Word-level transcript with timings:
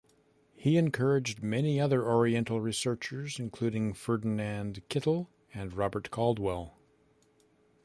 He 0.55 0.77
encouraged 0.77 1.43
many 1.43 1.79
other 1.79 2.03
oriental 2.09 2.59
researchers 2.59 3.37
including 3.37 3.93
Ferdinand 3.93 4.81
Kittel 4.89 5.27
and 5.53 5.73
Robert 5.75 6.09
Caldwell. 6.09 6.73